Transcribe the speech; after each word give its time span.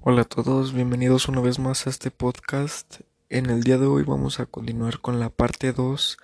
Hola 0.00 0.22
a 0.22 0.24
todos, 0.24 0.74
bienvenidos 0.74 1.28
una 1.28 1.40
vez 1.40 1.58
más 1.58 1.86
a 1.86 1.90
este 1.90 2.10
podcast. 2.10 3.00
En 3.30 3.48
el 3.48 3.62
día 3.62 3.78
de 3.78 3.86
hoy 3.86 4.02
vamos 4.02 4.40
a 4.40 4.46
continuar 4.46 5.00
con 5.00 5.20
la 5.20 5.30
parte 5.30 5.72
2 5.72 6.18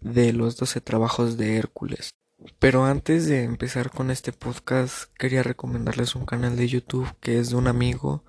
de 0.00 0.32
los 0.32 0.56
12 0.56 0.80
trabajos 0.80 1.38
de 1.38 1.56
Hércules. 1.56 2.10
Pero 2.58 2.84
antes 2.84 3.26
de 3.26 3.44
empezar 3.44 3.90
con 3.90 4.10
este 4.10 4.32
podcast, 4.32 5.10
quería 5.16 5.42
recomendarles 5.42 6.14
un 6.14 6.26
canal 6.26 6.56
de 6.56 6.68
YouTube 6.68 7.08
que 7.20 7.38
es 7.38 7.50
de 7.50 7.56
un 7.56 7.68
amigo 7.68 8.24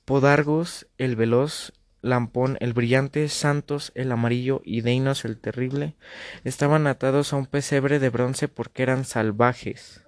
Podargos 0.07 0.87
el 0.99 1.17
veloz, 1.17 1.73
Lampón 2.03 2.57
el 2.61 2.73
brillante, 2.73 3.29
Santos 3.29 3.93
el 3.95 4.13
amarillo 4.13 4.63
y 4.65 4.81
Deinos 4.83 5.25
el 5.25 5.39
terrible 5.39 5.97
estaban 6.45 6.87
atados 6.87 7.33
a 7.33 7.37
un 7.37 7.47
pesebre 7.47 7.99
de 7.99 8.11
bronce 8.11 8.49
porque 8.49 8.83
eran 8.83 9.05
salvajes, 9.05 10.05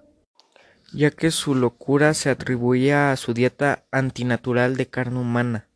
ya 0.93 1.11
que 1.11 1.31
su 1.31 1.55
locura 1.55 2.15
se 2.15 2.31
atribuía 2.31 3.11
a 3.11 3.17
su 3.17 3.35
dieta 3.35 3.85
antinatural 3.91 4.77
de 4.77 4.87
carne 4.87 5.21
humana. 5.21 5.69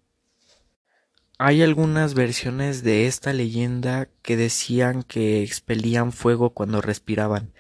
Hay 1.39 1.61
algunas 1.61 2.15
versiones 2.15 2.84
de 2.84 3.06
esta 3.09 3.33
leyenda 3.33 4.09
que 4.22 4.37
decían 4.37 5.03
que 5.03 5.42
expelían 5.42 6.12
fuego 6.12 6.50
cuando 6.50 6.81
respiraban, 6.81 7.53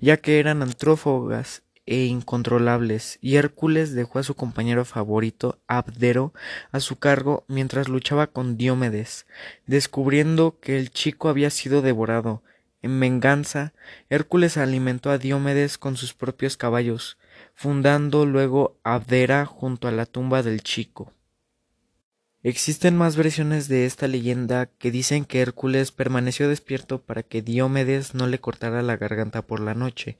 ya 0.00 0.16
que 0.16 0.40
eran 0.40 0.60
antrófogas 0.60 1.62
e 1.88 2.04
incontrolables, 2.04 3.18
y 3.22 3.36
Hércules 3.36 3.94
dejó 3.94 4.18
a 4.18 4.22
su 4.22 4.34
compañero 4.34 4.84
favorito, 4.84 5.58
Abdero, 5.66 6.34
a 6.70 6.80
su 6.80 6.96
cargo 6.96 7.44
mientras 7.48 7.88
luchaba 7.88 8.26
con 8.26 8.58
Diomedes, 8.58 9.26
descubriendo 9.66 10.58
que 10.60 10.76
el 10.76 10.90
chico 10.90 11.30
había 11.30 11.48
sido 11.48 11.80
devorado. 11.80 12.42
En 12.82 13.00
venganza, 13.00 13.72
Hércules 14.10 14.58
alimentó 14.58 15.10
a 15.10 15.16
Diomedes 15.16 15.78
con 15.78 15.96
sus 15.96 16.12
propios 16.12 16.58
caballos, 16.58 17.16
fundando 17.54 18.26
luego 18.26 18.76
Abdera 18.84 19.46
junto 19.46 19.88
a 19.88 19.92
la 19.92 20.04
tumba 20.04 20.42
del 20.42 20.62
chico. 20.62 21.14
Existen 22.44 22.96
más 22.96 23.16
versiones 23.16 23.66
de 23.66 23.84
esta 23.84 24.06
leyenda 24.06 24.66
que 24.66 24.92
dicen 24.92 25.24
que 25.24 25.40
Hércules 25.40 25.90
permaneció 25.90 26.48
despierto 26.48 27.02
para 27.02 27.24
que 27.24 27.42
Diomedes 27.42 28.14
no 28.14 28.28
le 28.28 28.38
cortara 28.38 28.80
la 28.80 28.96
garganta 28.96 29.42
por 29.42 29.58
la 29.58 29.74
noche, 29.74 30.18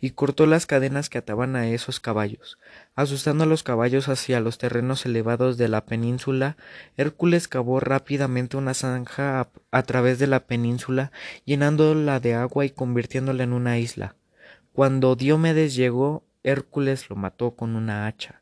y 0.00 0.12
cortó 0.12 0.46
las 0.46 0.64
cadenas 0.64 1.10
que 1.10 1.18
ataban 1.18 1.56
a 1.56 1.68
esos 1.68 2.00
caballos. 2.00 2.58
Asustando 2.94 3.44
a 3.44 3.46
los 3.46 3.64
caballos 3.64 4.08
hacia 4.08 4.40
los 4.40 4.56
terrenos 4.56 5.04
elevados 5.04 5.58
de 5.58 5.68
la 5.68 5.84
península, 5.84 6.56
Hércules 6.96 7.48
cavó 7.48 7.80
rápidamente 7.80 8.56
una 8.56 8.72
zanja 8.72 9.50
a, 9.70 9.82
través 9.82 10.18
de 10.18 10.26
la 10.26 10.46
península, 10.46 11.12
llenándola 11.44 12.18
de 12.18 12.32
agua 12.32 12.64
y 12.64 12.70
convirtiéndola 12.70 13.42
en 13.44 13.52
una 13.52 13.78
isla. 13.78 14.16
Cuando 14.72 15.16
Diomedes 15.16 15.74
llegó, 15.74 16.24
Hércules 16.44 17.10
lo 17.10 17.16
mató 17.16 17.50
con 17.56 17.76
una 17.76 18.06
hacha 18.06 18.40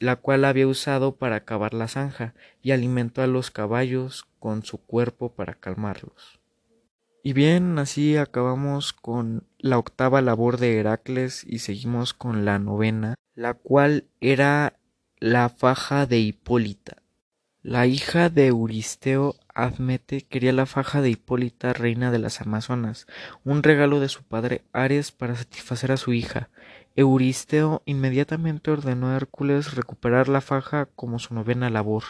la 0.00 0.16
cual 0.16 0.44
había 0.44 0.66
usado 0.66 1.16
para 1.16 1.44
cavar 1.44 1.74
la 1.74 1.88
zanja, 1.88 2.34
y 2.62 2.70
alimentó 2.72 3.22
a 3.22 3.26
los 3.26 3.50
caballos 3.50 4.26
con 4.38 4.64
su 4.64 4.78
cuerpo 4.78 5.32
para 5.32 5.54
calmarlos. 5.54 6.40
Y 7.22 7.32
bien, 7.32 7.78
así 7.78 8.16
acabamos 8.16 8.92
con 8.92 9.44
la 9.58 9.78
octava 9.78 10.22
labor 10.22 10.58
de 10.58 10.78
Heracles 10.78 11.44
y 11.44 11.58
seguimos 11.58 12.14
con 12.14 12.44
la 12.44 12.58
novena, 12.58 13.14
la 13.34 13.54
cual 13.54 14.04
era 14.20 14.78
la 15.18 15.48
faja 15.48 16.06
de 16.06 16.20
Hipólita. 16.20 17.02
La 17.62 17.86
hija 17.86 18.30
de 18.30 18.46
Euristeo 18.46 19.34
Admete 19.52 20.22
quería 20.22 20.52
la 20.52 20.66
faja 20.66 21.02
de 21.02 21.10
Hipólita, 21.10 21.72
reina 21.72 22.12
de 22.12 22.20
las 22.20 22.40
Amazonas, 22.40 23.08
un 23.44 23.64
regalo 23.64 23.98
de 23.98 24.08
su 24.08 24.22
padre 24.22 24.62
Ares 24.72 25.10
para 25.10 25.34
satisfacer 25.34 25.90
a 25.90 25.96
su 25.96 26.12
hija. 26.12 26.48
Euristeo 26.98 27.80
inmediatamente 27.86 28.72
ordenó 28.72 29.06
a 29.06 29.14
Hércules 29.14 29.76
recuperar 29.76 30.26
la 30.28 30.40
faja 30.40 30.86
como 30.96 31.20
su 31.20 31.32
novena 31.32 31.70
labor. 31.70 32.02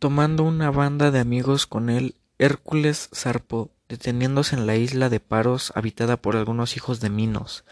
Tomando 0.00 0.42
una 0.42 0.72
banda 0.72 1.12
de 1.12 1.20
amigos 1.20 1.68
con 1.68 1.88
él, 1.88 2.16
Hércules 2.36 3.10
zarpó, 3.14 3.70
deteniéndose 3.88 4.56
en 4.56 4.66
la 4.66 4.74
isla 4.74 5.08
de 5.08 5.20
Paros 5.20 5.72
habitada 5.76 6.16
por 6.16 6.34
algunos 6.34 6.76
hijos 6.76 6.98
de 6.98 7.10
Minos. 7.10 7.64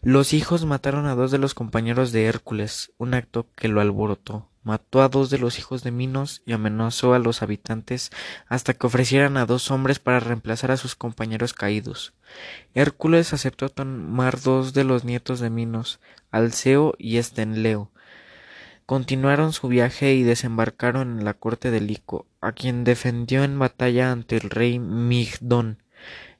Los 0.00 0.32
hijos 0.32 0.64
mataron 0.64 1.04
a 1.04 1.14
dos 1.14 1.30
de 1.30 1.36
los 1.36 1.52
compañeros 1.52 2.10
de 2.10 2.24
Hércules, 2.24 2.94
un 2.96 3.12
acto 3.12 3.48
que 3.54 3.68
lo 3.68 3.82
alborotó 3.82 4.48
mató 4.68 5.00
a 5.00 5.08
dos 5.08 5.30
de 5.30 5.38
los 5.38 5.58
hijos 5.58 5.82
de 5.82 5.90
Minos 5.90 6.42
y 6.44 6.52
amenazó 6.52 7.14
a 7.14 7.18
los 7.18 7.40
habitantes 7.40 8.10
hasta 8.48 8.74
que 8.74 8.86
ofrecieran 8.86 9.38
a 9.38 9.46
dos 9.46 9.70
hombres 9.70 9.98
para 9.98 10.20
reemplazar 10.20 10.70
a 10.70 10.76
sus 10.76 10.94
compañeros 10.94 11.54
caídos. 11.54 12.12
Hércules 12.74 13.32
aceptó 13.32 13.70
tomar 13.70 14.42
dos 14.42 14.74
de 14.74 14.84
los 14.84 15.04
nietos 15.04 15.40
de 15.40 15.48
Minos, 15.48 16.00
Alceo 16.30 16.92
y 16.98 17.16
Estenleo. 17.16 17.90
Continuaron 18.84 19.54
su 19.54 19.68
viaje 19.68 20.12
y 20.12 20.22
desembarcaron 20.22 21.18
en 21.18 21.24
la 21.24 21.32
corte 21.32 21.70
de 21.70 21.80
Lico, 21.80 22.26
a 22.42 22.52
quien 22.52 22.84
defendió 22.84 23.44
en 23.44 23.58
batalla 23.58 24.12
ante 24.12 24.36
el 24.36 24.50
rey 24.50 24.78
Migdón 24.78 25.82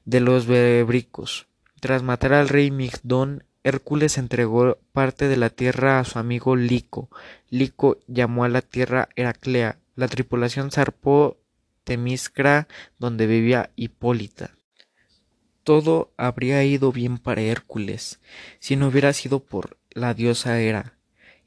de 0.05 0.19
los 0.19 0.45
Bebricos. 0.45 1.47
Tras 1.79 2.03
matar 2.03 2.33
al 2.33 2.47
rey 2.47 2.69
Migdón, 2.69 3.43
Hércules 3.63 4.17
entregó 4.17 4.77
parte 4.93 5.27
de 5.27 5.37
la 5.37 5.49
tierra 5.49 5.99
a 5.99 6.05
su 6.05 6.19
amigo 6.19 6.55
Lico. 6.55 7.09
Lico 7.49 7.99
llamó 8.07 8.43
a 8.43 8.49
la 8.49 8.61
tierra 8.61 9.09
Heraclea. 9.15 9.79
La 9.95 10.07
tripulación 10.07 10.71
zarpó 10.71 11.37
Temiscra, 11.83 12.67
donde 12.99 13.27
vivía 13.27 13.71
Hipólita. 13.75 14.55
Todo 15.63 16.13
habría 16.17 16.63
ido 16.63 16.91
bien 16.91 17.17
para 17.17 17.41
Hércules, 17.41 18.19
si 18.59 18.75
no 18.75 18.87
hubiera 18.87 19.11
sido 19.13 19.43
por 19.43 19.77
la 19.91 20.13
diosa 20.13 20.59
Hera. 20.59 20.93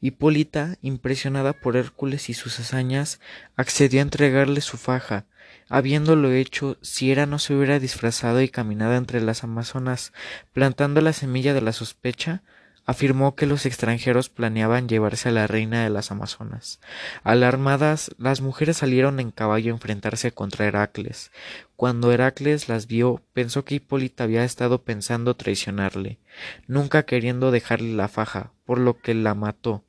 Hipólita, 0.01 0.77
impresionada 0.83 1.53
por 1.53 1.77
Hércules 1.77 2.29
y 2.29 2.35
sus 2.35 2.59
hazañas, 2.61 3.21
accedió 3.57 4.01
a 4.01 4.03
entregarle 4.03 4.61
su 4.61 4.77
faja, 4.77 5.27
Habiéndolo 5.69 6.33
hecho, 6.33 6.77
si 6.83 7.11
Hera 7.11 7.27
no 7.27 7.39
se 7.39 7.55
hubiera 7.55 7.79
disfrazado 7.79 8.41
y 8.43 8.49
caminado 8.49 8.95
entre 8.95 9.21
las 9.21 9.45
amazonas, 9.45 10.13
plantando 10.53 11.01
la 11.01 11.13
semilla 11.13 11.55
de 11.55 11.63
la 11.63 11.73
sospecha, 11.73 12.43
afirmó 12.85 13.35
que 13.35 13.47
los 13.47 13.65
extranjeros 13.65 14.29
planeaban 14.29 14.89
llevarse 14.89 15.29
a 15.29 15.33
la 15.33 15.47
reina 15.47 15.85
de 15.85 15.91
las 15.91 16.11
amazonas. 16.11 16.81
Alarmadas, 17.23 18.11
las 18.19 18.41
mujeres 18.41 18.79
salieron 18.79 19.21
en 19.21 19.31
caballo 19.31 19.73
a 19.73 19.77
enfrentarse 19.77 20.33
contra 20.33 20.67
Heracles. 20.67 21.31
Cuando 21.77 22.13
Heracles 22.13 22.69
las 22.69 22.87
vio, 22.87 23.23
pensó 23.33 23.65
que 23.65 23.77
Hipólita 23.77 24.25
había 24.25 24.45
estado 24.45 24.83
pensando 24.83 25.37
traicionarle, 25.37 26.19
nunca 26.67 27.05
queriendo 27.05 27.51
dejarle 27.51 27.95
la 27.95 28.09
faja, 28.09 28.53
por 28.65 28.79
lo 28.79 29.01
que 29.01 29.15
la 29.15 29.35
mató. 29.35 29.85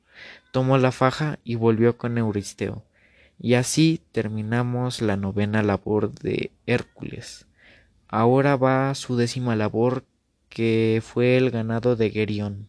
Tomó 0.52 0.78
la 0.78 0.92
faja 0.92 1.38
y 1.42 1.56
volvió 1.56 1.98
con 1.98 2.16
Euristeo. 2.16 2.84
Y 3.38 3.54
así 3.54 4.00
terminamos 4.12 5.02
la 5.02 5.16
novena 5.16 5.62
labor 5.62 6.12
de 6.12 6.52
Hércules. 6.66 7.46
Ahora 8.08 8.56
va 8.56 8.94
su 8.94 9.16
décima 9.16 9.56
labor 9.56 10.04
que 10.48 11.02
fue 11.04 11.36
el 11.36 11.50
ganado 11.50 11.96
de 11.96 12.10
Gerión. 12.10 12.68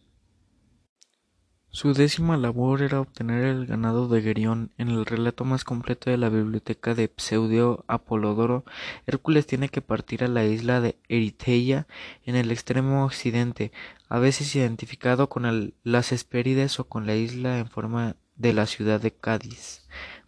Su 1.69 1.93
décima 1.93 2.37
labor 2.37 2.81
era 2.81 3.01
obtener 3.01 3.43
el 3.43 3.65
ganado 3.65 4.07
de 4.07 4.21
Gerión. 4.21 4.71
En 4.77 4.87
el 4.87 5.05
relato 5.05 5.43
más 5.43 5.65
completo 5.65 6.09
de 6.09 6.17
la 6.17 6.29
biblioteca 6.29 6.95
de 6.95 7.11
Pseudo 7.17 7.83
Apolodoro, 7.87 8.63
Hércules 9.05 9.45
tiene 9.45 9.67
que 9.67 9.81
partir 9.81 10.23
a 10.23 10.29
la 10.29 10.45
isla 10.45 10.79
de 10.79 10.97
Eriteia 11.09 11.85
en 12.23 12.37
el 12.37 12.49
extremo 12.49 13.03
occidente, 13.03 13.73
a 14.07 14.19
veces 14.19 14.55
identificado 14.55 15.27
con 15.27 15.73
las 15.83 16.11
Hespérides 16.13 16.79
o 16.79 16.85
con 16.85 17.05
la 17.05 17.15
isla 17.15 17.59
en 17.59 17.67
forma 17.67 18.15
de 18.37 18.53
la 18.53 18.67
ciudad 18.67 19.01
de 19.01 19.11
Cádiz 19.11 19.85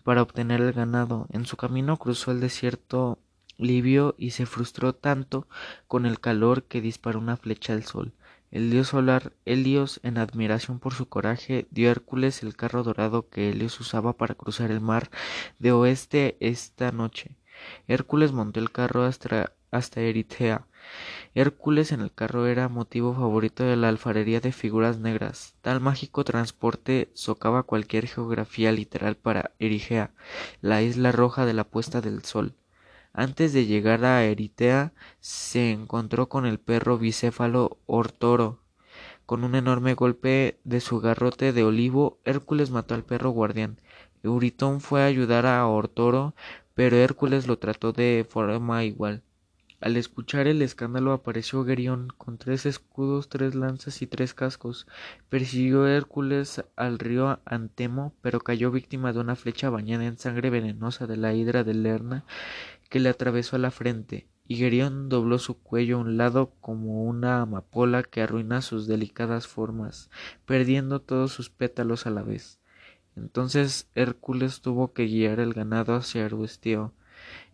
para 0.08 0.22
obtener 0.22 0.62
el 0.62 0.72
ganado. 0.72 1.28
En 1.34 1.46
su 1.46 1.58
camino 1.58 1.98
cruzó 1.98 2.32
el 2.32 2.40
desierto 2.40 3.20
libio 3.58 4.16
y 4.18 4.32
se 4.32 4.46
frustró 4.46 4.96
tanto 4.96 5.50
con 5.86 6.06
el 6.06 6.22
calor 6.22 6.64
que 6.64 6.80
disparó 6.80 7.20
una 7.20 7.36
flecha 7.36 7.74
al 7.74 7.84
sol. 7.84 8.14
El 8.50 8.72
dios 8.72 8.88
solar 8.88 9.34
Helios, 9.44 10.00
en 10.04 10.18
admiración 10.18 10.80
por 10.80 10.94
su 10.94 11.10
coraje, 11.10 11.68
dio 11.72 11.90
a 11.90 11.92
Hércules 11.92 12.42
el 12.42 12.56
carro 12.56 12.84
dorado 12.84 13.28
que 13.28 13.50
Helios 13.50 13.82
usaba 13.82 14.14
para 14.14 14.36
cruzar 14.36 14.72
el 14.72 14.80
mar 14.80 15.10
de 15.60 15.74
oeste 15.74 16.38
esta 16.40 16.94
noche. 16.94 17.36
Hércules 17.90 18.32
montó 18.32 18.62
el 18.62 18.72
carro 18.72 19.04
hasta, 19.04 19.57
hasta 19.72 20.02
Eritea. 20.02 20.66
Hércules 21.36 21.92
en 21.92 22.02
el 22.02 22.14
carro 22.14 22.48
era 22.48 22.70
motivo 22.70 23.14
favorito 23.14 23.64
de 23.64 23.76
la 23.76 23.90
alfarería 23.90 24.40
de 24.40 24.52
figuras 24.52 25.00
negras. 25.00 25.56
Tal 25.62 25.82
mágico 25.82 26.24
transporte 26.24 27.10
socava 27.14 27.64
cualquier 27.64 28.08
geografía 28.08 28.72
literal 28.72 29.16
para 29.16 29.52
Erigea, 29.60 30.12
la 30.62 30.82
isla 30.82 31.12
roja 31.12 31.46
de 31.46 31.54
la 31.54 31.64
puesta 31.64 32.02
del 32.02 32.24
sol. 32.24 32.56
Antes 33.14 33.52
de 33.54 33.66
llegar 33.66 34.06
a 34.06 34.24
Eritea, 34.24 34.94
se 35.20 35.72
encontró 35.72 36.30
con 36.30 36.46
el 36.46 36.60
perro 36.60 36.98
bicéfalo 36.98 37.78
Ortoro. 37.86 38.60
Con 39.26 39.44
un 39.44 39.56
enorme 39.56 39.94
golpe 39.94 40.60
de 40.64 40.80
su 40.80 41.00
garrote 41.00 41.52
de 41.52 41.64
olivo, 41.64 42.20
Hércules 42.26 42.72
mató 42.72 42.96
al 42.96 43.04
perro 43.04 43.32
guardián. 43.32 43.82
Euritón 44.24 44.82
fue 44.82 45.02
a 45.02 45.08
ayudar 45.08 45.46
a 45.46 45.68
Ortoro, 45.68 46.34
pero 46.76 46.96
Hércules 46.98 47.48
lo 47.48 47.58
trató 47.58 47.92
de 47.92 48.26
forma 48.30 48.84
igual. 48.84 49.24
Al 49.80 49.96
escuchar 49.96 50.48
el 50.48 50.64
escándalo 50.64 51.14
apareció 51.14 51.64
Gerión 51.64 52.08
con 52.18 52.40
tres 52.40 52.66
escudos, 52.66 53.30
tres 53.30 53.54
lanzas 53.54 54.02
y 54.02 54.08
tres 54.08 54.34
cascos. 54.34 54.88
Persiguió 55.30 55.86
Hércules 55.86 56.64
al 56.76 56.98
río 56.98 57.40
Antemo, 57.46 58.14
pero 58.22 58.40
cayó 58.40 58.72
víctima 58.72 59.14
de 59.14 59.20
una 59.20 59.36
flecha 59.36 59.70
bañada 59.70 60.06
en 60.06 60.18
sangre 60.18 60.50
venenosa 60.50 61.06
de 61.06 61.18
la 61.18 61.34
hidra 61.36 61.64
de 61.64 61.76
Lerna 61.76 62.26
que 62.90 63.00
le 63.00 63.10
atravesó 63.10 63.58
la 63.58 63.70
frente, 63.70 64.28
y 64.48 64.56
Gerión 64.56 65.10
dobló 65.10 65.38
su 65.40 65.60
cuello 65.60 65.98
a 65.98 66.02
un 66.02 66.18
lado 66.18 66.54
como 66.60 67.04
una 67.04 67.42
amapola 67.42 68.02
que 68.02 68.22
arruina 68.22 68.62
sus 68.62 68.88
delicadas 68.88 69.46
formas, 69.46 70.10
perdiendo 70.46 71.02
todos 71.02 71.34
sus 71.34 71.50
pétalos 71.50 72.08
a 72.08 72.10
la 72.10 72.24
vez. 72.24 72.60
Entonces 73.16 73.90
Hércules 73.94 74.62
tuvo 74.62 74.94
que 74.94 75.06
guiar 75.06 75.40
el 75.40 75.54
ganado 75.54 75.96
hacia. 75.96 76.30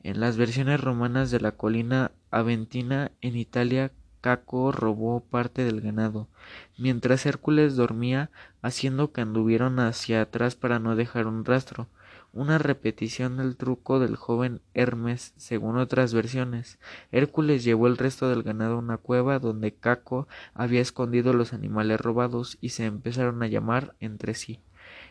En 0.03 0.19
las 0.19 0.37
versiones 0.37 0.81
romanas 0.81 1.31
de 1.31 1.39
la 1.39 1.53
colina 1.53 2.11
Aventina 2.31 3.11
en 3.21 3.37
Italia, 3.37 3.91
Caco 4.21 4.71
robó 4.71 5.21
parte 5.21 5.65
del 5.65 5.81
ganado, 5.81 6.29
mientras 6.77 7.25
Hércules 7.25 7.75
dormía, 7.75 8.31
haciendo 8.61 9.11
que 9.11 9.21
anduvieron 9.21 9.79
hacia 9.79 10.21
atrás 10.21 10.55
para 10.55 10.79
no 10.79 10.95
dejar 10.95 11.27
un 11.27 11.43
rastro, 11.43 11.89
una 12.33 12.57
repetición 12.57 13.37
del 13.37 13.57
truco 13.57 13.99
del 13.99 14.15
joven 14.15 14.61
Hermes, 14.73 15.33
según 15.37 15.77
otras 15.77 16.13
versiones. 16.13 16.79
Hércules 17.11 17.63
llevó 17.63 17.87
el 17.87 17.97
resto 17.97 18.29
del 18.29 18.43
ganado 18.43 18.75
a 18.75 18.79
una 18.79 18.97
cueva 18.97 19.39
donde 19.39 19.73
Caco 19.73 20.27
había 20.53 20.81
escondido 20.81 21.33
los 21.33 21.53
animales 21.53 22.01
robados 22.01 22.57
y 22.59 22.69
se 22.69 22.85
empezaron 22.85 23.43
a 23.43 23.47
llamar 23.47 23.93
entre 23.99 24.33
sí. 24.33 24.61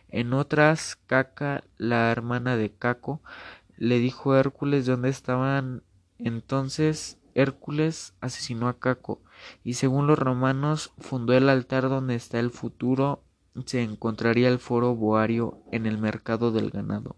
En 0.09 0.35
otras, 0.35 0.99
Caca, 1.07 1.65
la 1.79 2.11
hermana 2.11 2.57
de 2.57 2.71
Caco, 2.71 3.23
le 3.83 3.99
dijo 3.99 4.37
Hércules 4.37 4.87
dónde 4.87 5.09
estaban. 5.09 5.83
Entonces 6.17 7.19
Hércules 7.35 8.15
asesinó 8.21 8.69
a 8.69 8.79
Caco 8.79 9.21
y 9.65 9.75
según 9.75 10.07
los 10.07 10.21
romanos 10.21 10.93
fundó 10.99 11.33
el 11.33 11.49
altar 11.49 11.89
donde 11.89 12.15
está 12.15 12.39
el 12.39 12.53
futuro 12.53 13.25
se 13.67 13.83
encontraría 13.83 14.49
el 14.49 14.61
foro 14.61 14.95
boario 14.95 15.59
en 15.73 15.87
el 15.87 15.99
mercado 15.99 16.53
del 16.53 16.71
ganado. 16.71 17.17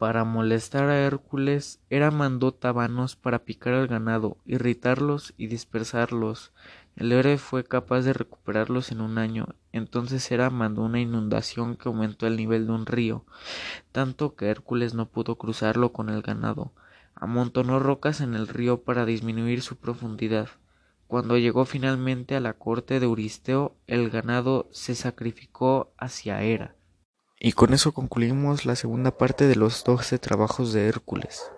Para 0.00 0.24
molestar 0.24 0.88
a 0.88 0.98
Hércules, 0.98 1.78
Hera 1.90 2.10
mandó 2.10 2.54
tabanos 2.54 3.16
para 3.16 3.40
picar 3.40 3.74
al 3.74 3.86
ganado, 3.86 4.38
irritarlos 4.46 5.34
y 5.36 5.48
dispersarlos. 5.48 6.52
El 6.96 7.12
héroe 7.12 7.36
fue 7.36 7.64
capaz 7.64 8.00
de 8.00 8.14
recuperarlos 8.14 8.92
en 8.92 9.02
un 9.02 9.18
año. 9.18 9.48
Entonces 9.72 10.32
Hera 10.32 10.48
mandó 10.48 10.84
una 10.84 11.02
inundación 11.02 11.76
que 11.76 11.90
aumentó 11.90 12.26
el 12.26 12.38
nivel 12.38 12.66
de 12.66 12.72
un 12.72 12.86
río, 12.86 13.26
tanto 13.92 14.36
que 14.36 14.48
Hércules 14.48 14.94
no 14.94 15.04
pudo 15.04 15.36
cruzarlo 15.36 15.92
con 15.92 16.08
el 16.08 16.22
ganado. 16.22 16.72
Amontonó 17.14 17.78
rocas 17.78 18.22
en 18.22 18.32
el 18.32 18.48
río 18.48 18.80
para 18.80 19.04
disminuir 19.04 19.60
su 19.60 19.76
profundidad. 19.76 20.48
Cuando 21.08 21.36
llegó 21.36 21.66
finalmente 21.66 22.36
a 22.36 22.40
la 22.40 22.54
corte 22.54 23.00
de 23.00 23.04
Euristeo, 23.04 23.76
el 23.86 24.08
ganado 24.08 24.66
se 24.72 24.94
sacrificó 24.94 25.92
hacia 25.98 26.42
Hera. 26.42 26.74
Y 27.42 27.52
con 27.52 27.72
eso 27.72 27.92
concluimos 27.92 28.66
la 28.66 28.76
segunda 28.76 29.16
parte 29.16 29.46
de 29.46 29.56
los 29.56 29.82
doce 29.82 30.18
trabajos 30.18 30.74
de 30.74 30.86
Hércules. 30.86 31.50